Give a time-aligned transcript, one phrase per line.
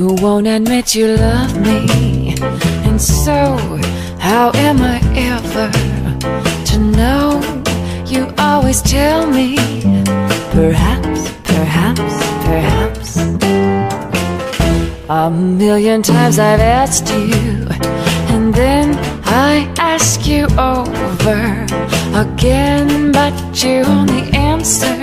[0.00, 2.34] You won't admit you love me.
[2.88, 3.58] And so,
[4.18, 5.70] how am I ever
[6.68, 7.42] to know?
[8.06, 9.56] You always tell me,
[10.52, 12.14] perhaps, perhaps,
[12.46, 13.16] perhaps.
[15.10, 17.68] A million times I've asked you,
[18.32, 21.42] and then I ask you over
[22.16, 24.96] again, but you only answer,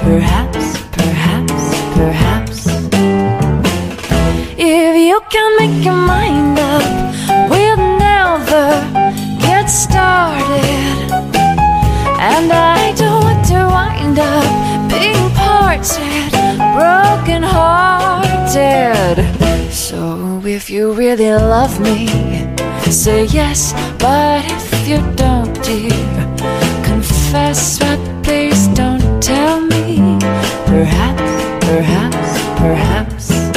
[0.00, 1.62] perhaps, perhaps,
[1.94, 2.29] perhaps.
[4.62, 6.84] If you can make your mind up,
[7.48, 8.68] we'll never
[9.40, 11.10] get started.
[12.20, 14.44] And I don't want to wind up
[14.90, 16.30] being parted,
[16.76, 19.16] broken hearted.
[19.72, 22.06] So if you really love me,
[22.90, 23.72] say yes.
[23.98, 25.90] But if you don't, dear,
[26.84, 27.78] confess.
[27.78, 30.18] But please don't tell me.
[30.66, 33.49] Perhaps, perhaps, perhaps.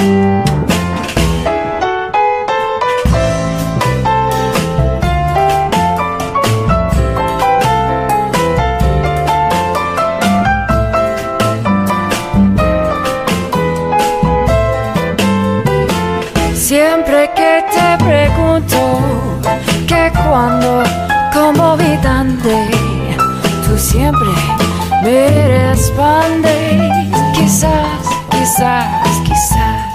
[20.34, 22.68] Como vi dónde,
[23.68, 24.34] tú siempre
[25.04, 25.30] me
[25.70, 26.92] respondes.
[27.36, 29.94] Quizás, quizás, quizás.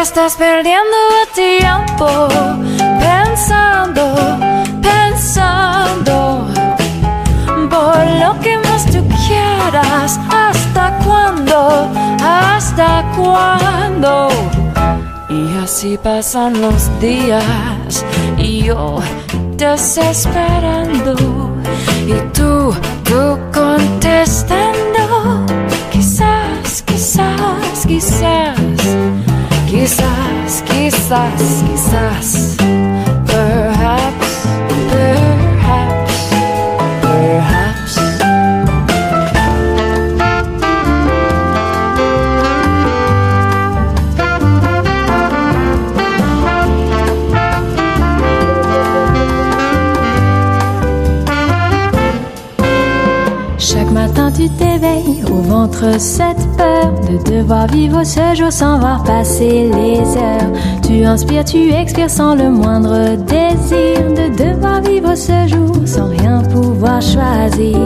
[0.00, 2.28] Estás perdiendo el tiempo
[2.98, 4.14] pensando,
[4.80, 6.48] pensando
[7.68, 10.18] por lo que más tú quieras.
[10.30, 11.90] ¿Hasta cuándo?
[12.22, 14.28] ¿Hasta cuándo?
[15.28, 18.04] Y así pasan los días
[18.38, 18.98] y yo
[19.56, 21.14] desesperando
[22.06, 22.72] y tú,
[23.04, 25.44] tú contestando.
[25.90, 28.56] Quizás, quizás, quizás,
[29.68, 32.75] quizás, quizás, quizás.
[55.98, 60.52] Cette peur de devoir vivre ce jour sans voir passer les heures.
[60.82, 66.42] Tu inspires, tu expires sans le moindre désir de devoir vivre ce jour sans rien
[66.42, 67.76] pouvoir choisir.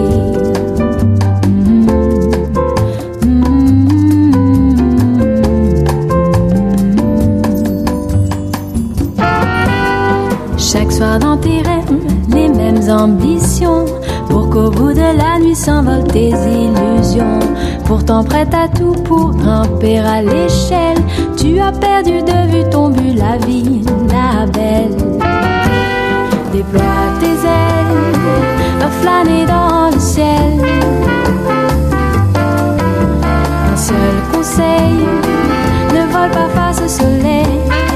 [10.56, 11.98] Chaque soir dans tes rêves,
[12.32, 13.84] les mêmes ambitions.
[14.28, 17.40] Pour qu'au bout de la nuit s'envolent tes illusions.
[17.90, 21.02] Pourtant prête à tout pour grimper à l'échelle.
[21.36, 24.96] Tu as perdu de vue ton but, la vie, la belle.
[26.52, 28.14] Déploie tes ailes,
[28.78, 30.52] va flâner dans le ciel.
[33.72, 33.96] Un seul
[34.32, 34.94] conseil,
[35.92, 37.89] ne vole pas face au soleil.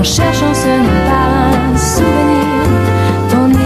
[0.00, 2.70] En cherchant ce n'est pas un souvenir,
[3.30, 3.58] ton île.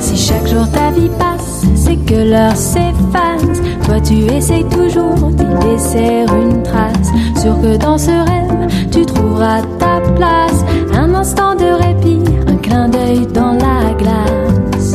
[0.00, 3.60] Si chaque jour ta vie passe, c'est que l'heure s'efface.
[3.84, 6.99] Toi tu essayes toujours d'y laisser une trace.
[7.36, 10.64] Sûr que dans ce rêve, tu trouveras ta place.
[10.94, 14.92] Un instant de répit, un clin d'œil dans la glace.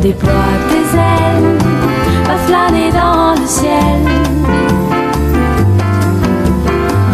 [0.00, 0.30] Déploie
[0.68, 1.58] tes ailes,
[2.26, 4.00] va flâner dans le ciel.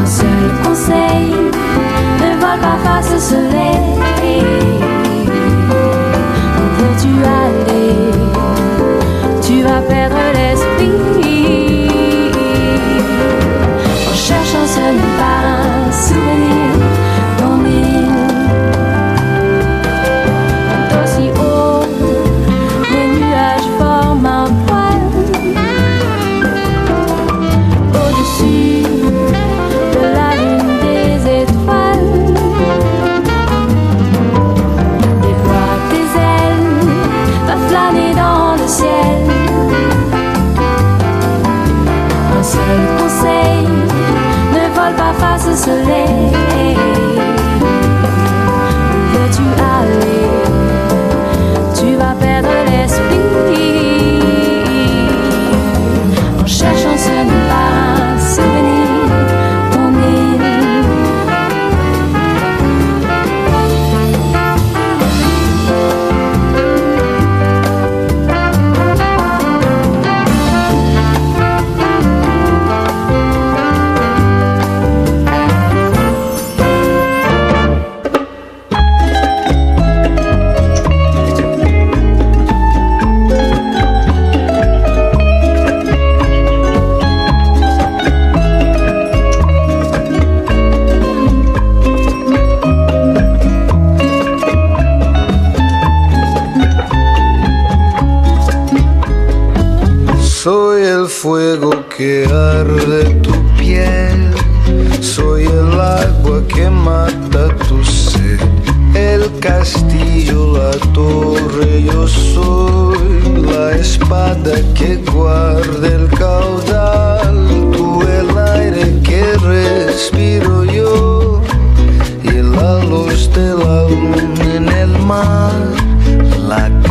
[0.02, 1.30] Un seul conseil,
[2.20, 3.99] ne vole pas face au soleil.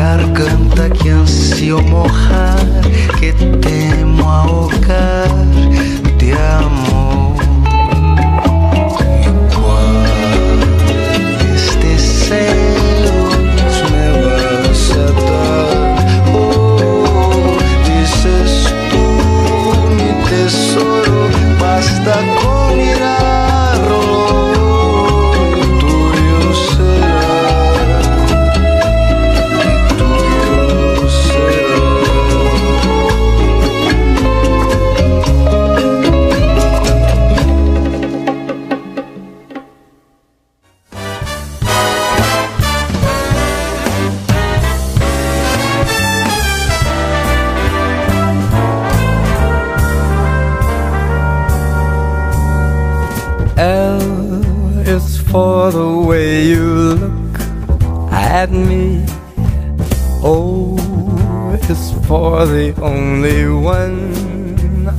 [0.09, 2.57] Garganta que ansio mojar,
[3.19, 5.27] que temo ahogar
[6.17, 6.88] de amor.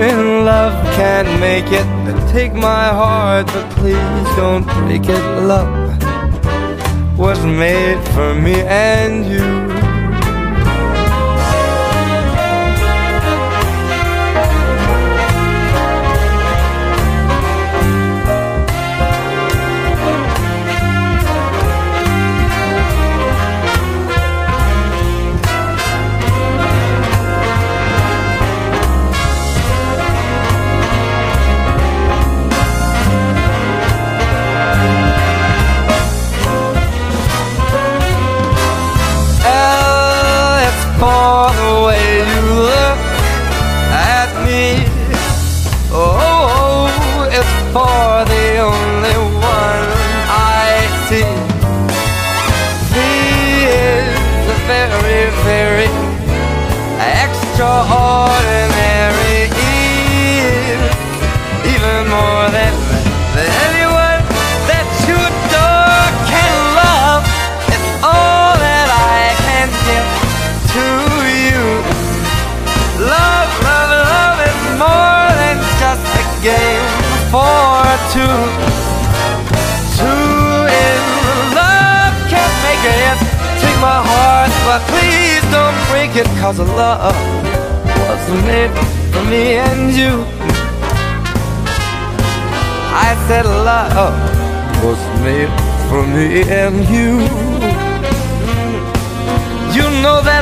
[0.00, 1.86] in love can't make it.
[2.32, 5.24] Take my heart, but please don't break it.
[5.42, 5.86] Love
[7.18, 9.75] was made for me and you.
[78.16, 78.36] Two.
[80.00, 81.00] Two in
[81.52, 83.18] love can't make it.
[83.60, 86.28] Take my heart, but please don't break it.
[86.40, 87.16] Cause love
[88.08, 88.72] was made
[89.12, 90.12] for me and you.
[93.06, 94.16] I said love
[94.84, 95.52] was made
[95.88, 96.26] for me
[96.62, 97.10] and you.
[99.76, 100.35] You know that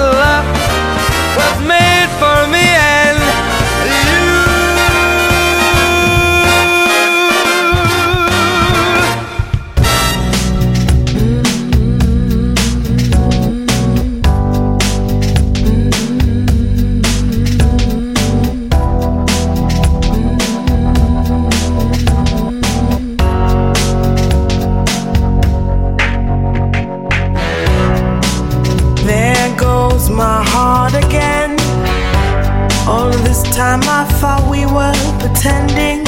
[34.25, 36.01] thought we were pretending.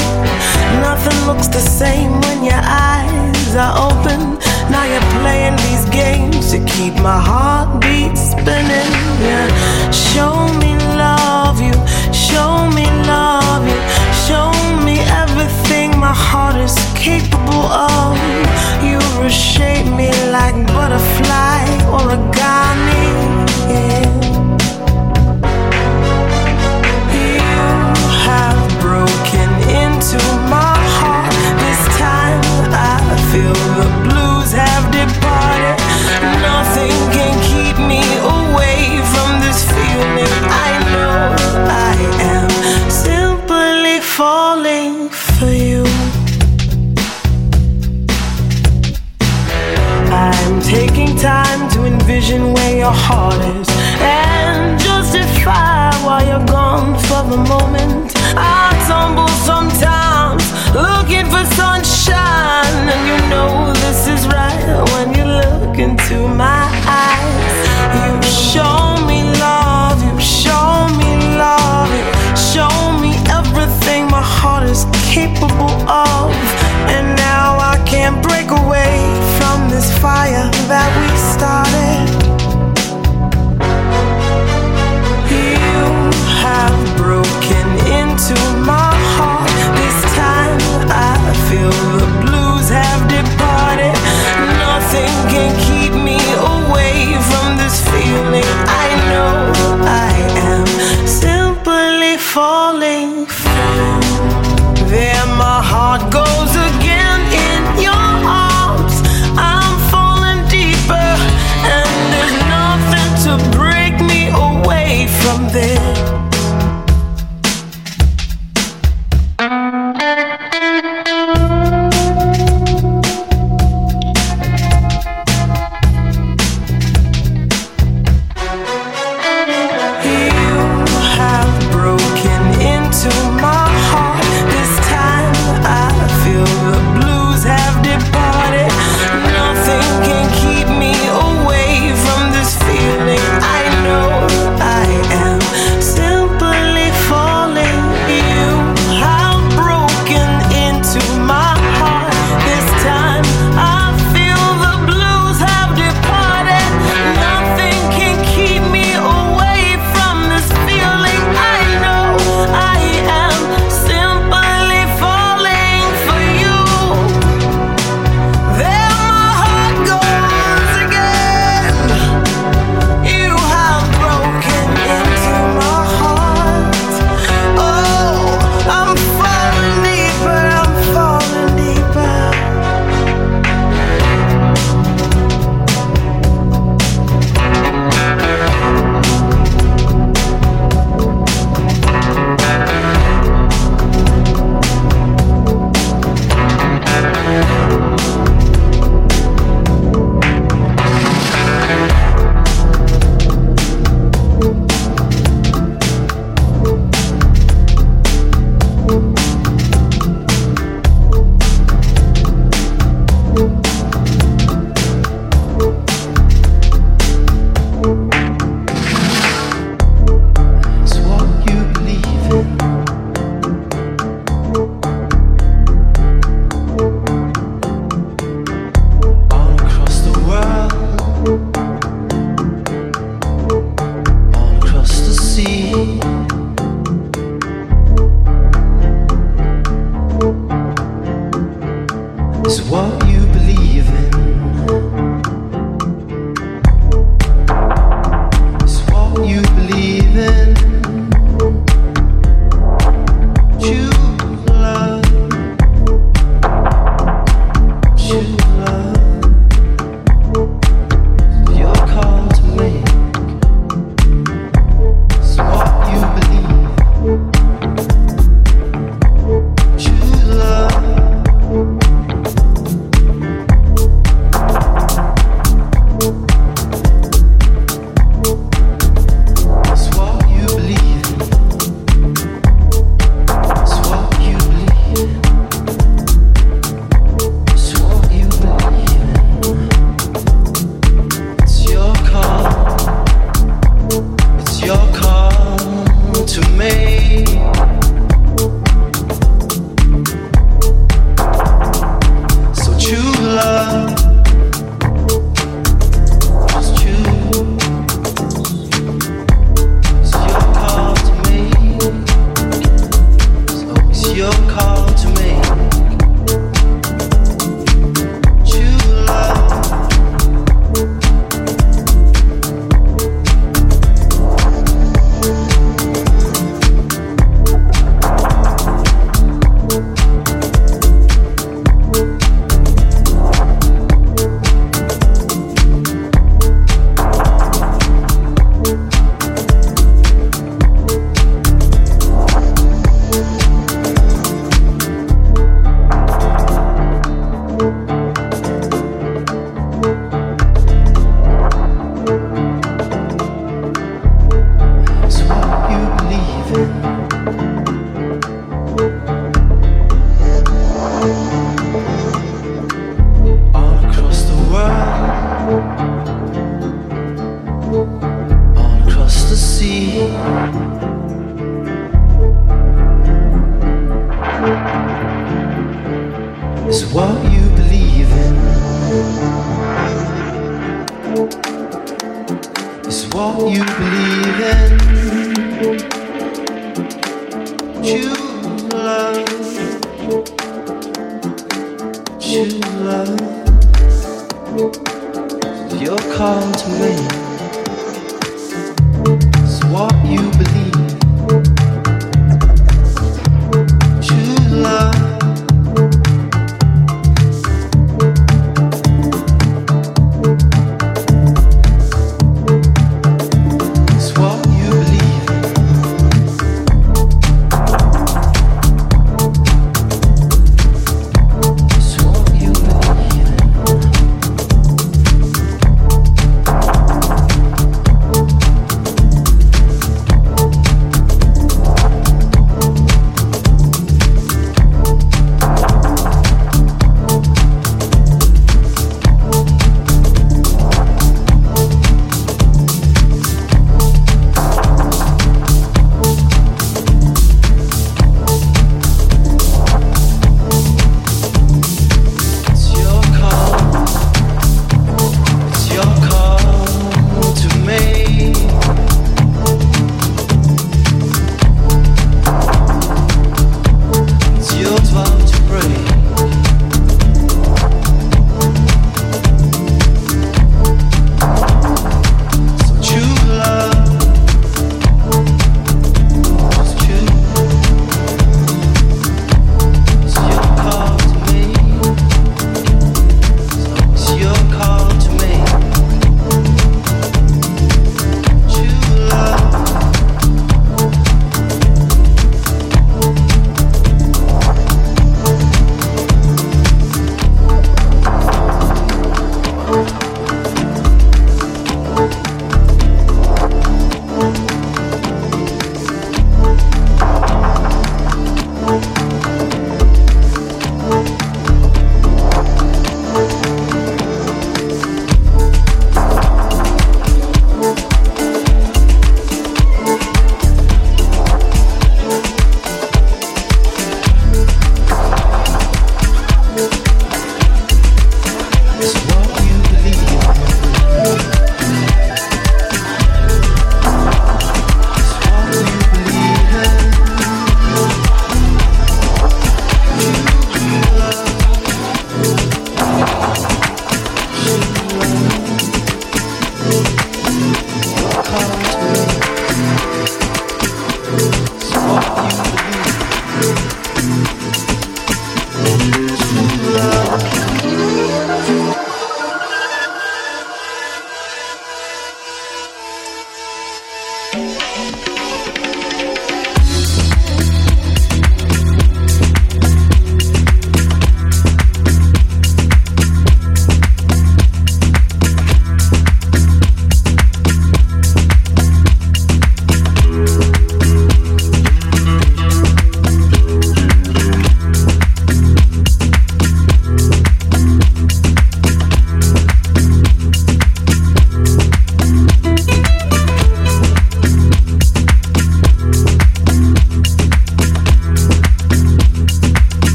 [0.81, 4.19] Nothing looks the same when your eyes are open.
[4.73, 8.91] Now you're playing these games to keep my heartbeat spinning.
[9.21, 9.47] Yeah.
[9.91, 10.71] Show me
[11.05, 11.77] love, you.
[12.27, 13.79] Show me love, you.
[14.25, 14.49] Show
[14.87, 18.17] me everything my heart is capable of.
[18.81, 21.16] You reshape me like butterflies.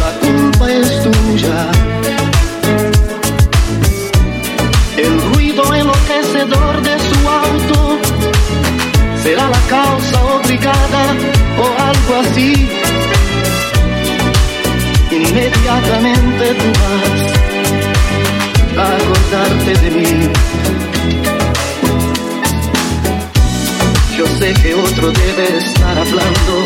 [0.00, 1.70] la culpa es tuya.
[4.96, 7.98] El ruido enloquecedor de su auto
[9.22, 11.04] será la causa obligada
[11.58, 12.68] o algo así.
[15.10, 17.42] Inmediatamente tú vas
[18.78, 20.28] a acordarte de mí.
[24.16, 26.61] Yo sé que otro debe estar hablando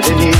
[0.00, 0.39] beneath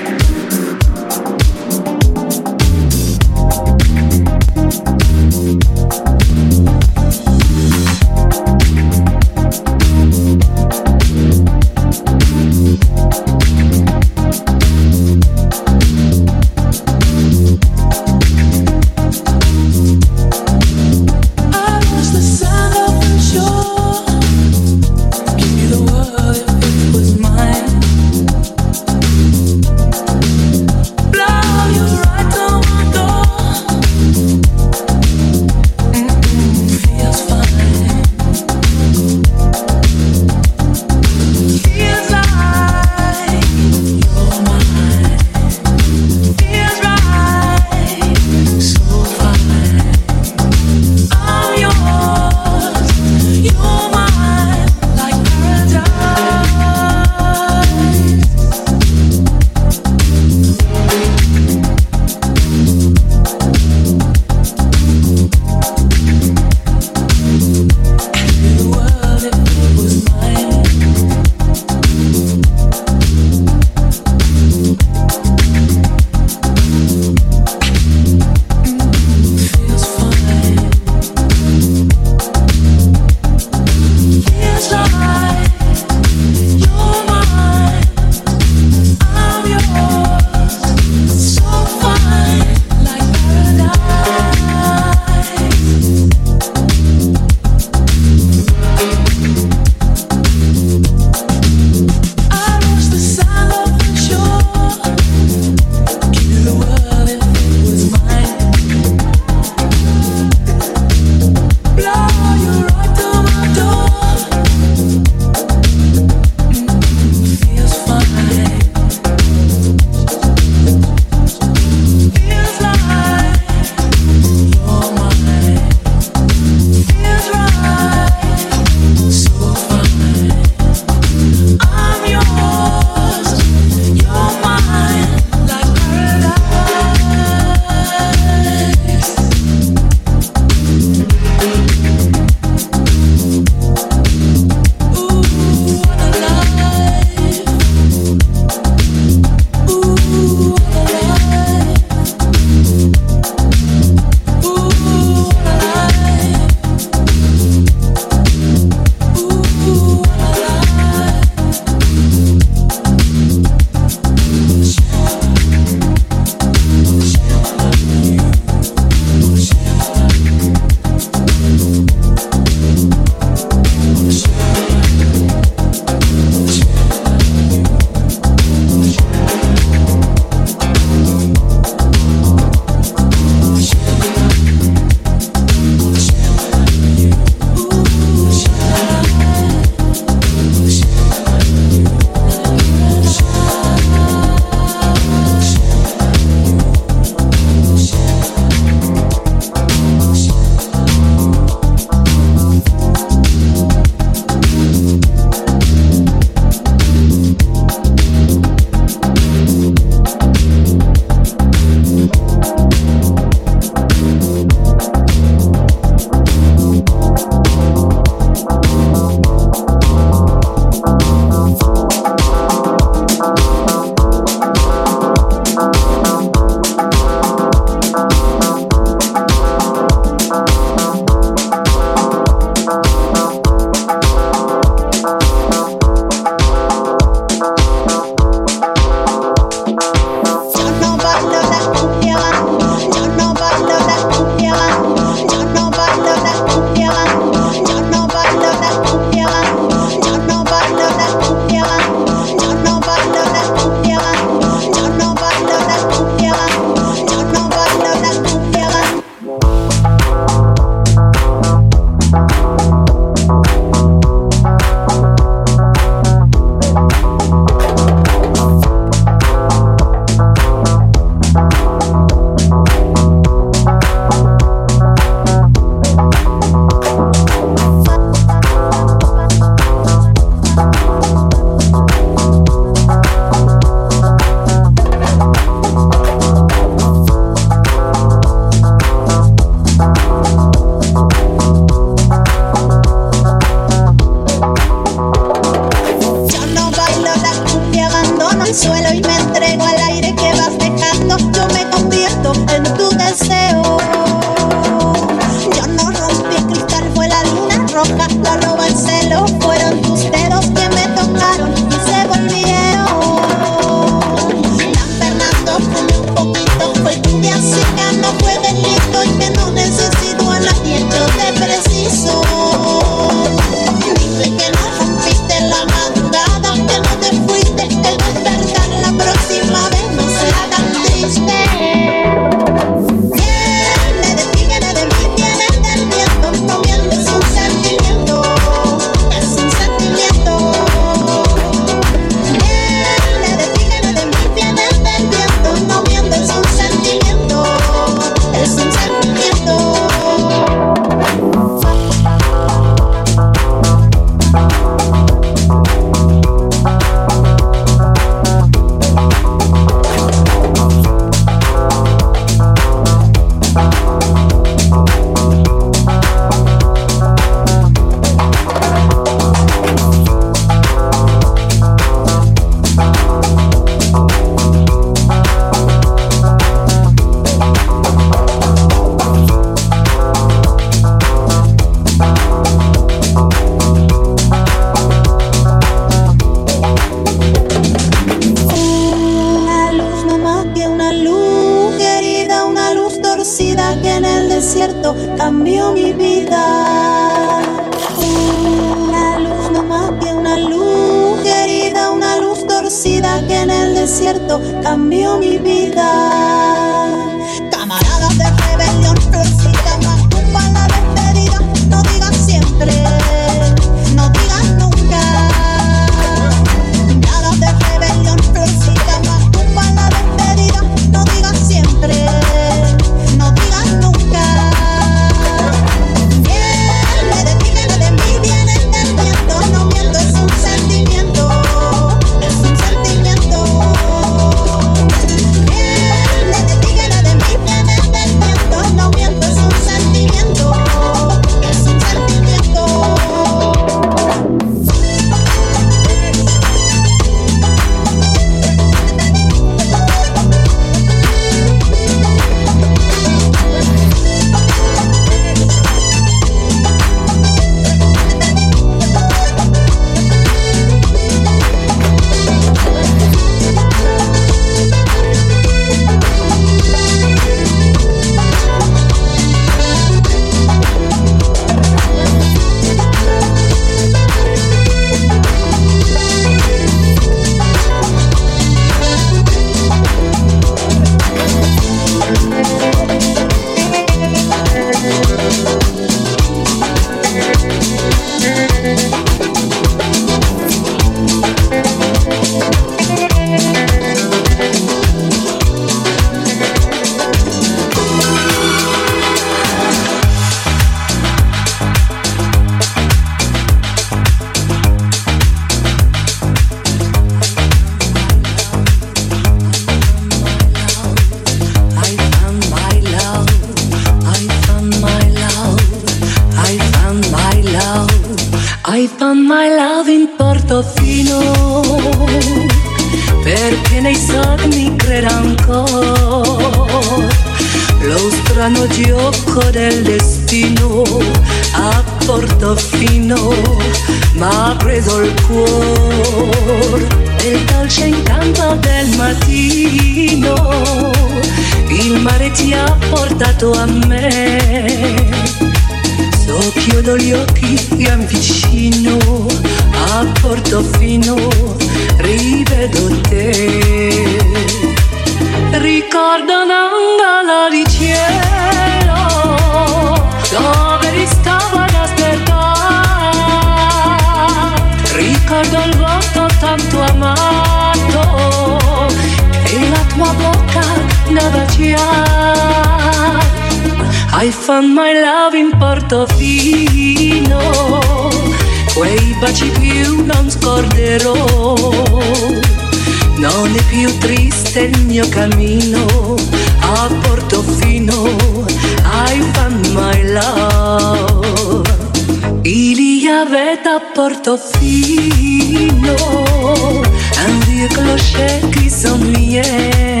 [598.82, 600.00] s'ennuyait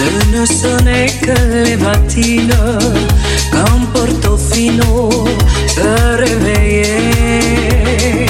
[0.00, 2.62] de ne sonner que les matines
[3.52, 5.10] quand Portofino
[5.76, 5.90] se
[6.24, 8.26] réveillait.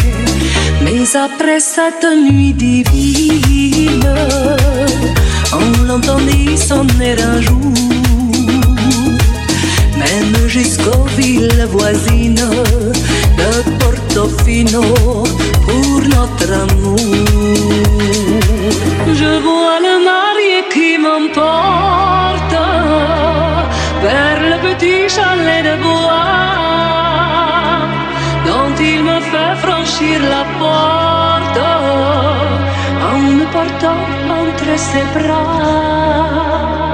[0.84, 4.14] Mais après cette nuit divine,
[5.52, 7.74] on l'entendit sonner un jour,
[10.04, 12.48] même jusqu'aux villes voisines
[13.38, 16.96] de Portofino pour notre amour.
[19.20, 22.56] Je vois le marié qui m'emporte
[24.02, 26.30] vers le petit chalet de bois
[28.46, 31.60] dont il me fait franchir la porte
[33.10, 34.02] en me portant
[34.40, 36.89] entre ses bras.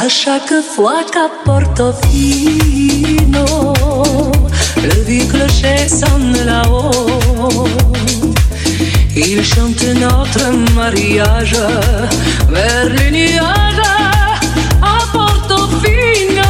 [0.00, 1.74] À chaque fois qu'à Portofino,
[4.76, 7.66] le vieux clocher sonne là-haut.
[9.16, 11.56] Il chante notre mariage
[12.48, 13.82] vers les nuages
[14.80, 16.47] à Portofino.